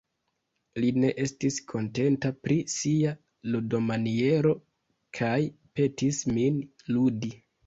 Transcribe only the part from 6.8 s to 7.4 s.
ludi.